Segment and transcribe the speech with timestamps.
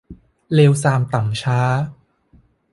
[0.53, 1.59] เลวทรามต่ำช้า